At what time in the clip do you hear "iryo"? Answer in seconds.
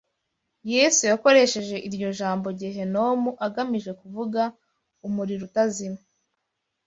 1.87-2.09